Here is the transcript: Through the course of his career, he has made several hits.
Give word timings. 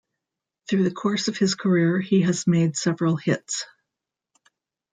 Through 0.67 0.83
the 0.85 0.89
course 0.95 1.27
of 1.27 1.37
his 1.37 1.53
career, 1.53 1.99
he 2.01 2.21
has 2.23 2.47
made 2.47 2.75
several 2.75 3.17
hits. 3.17 3.67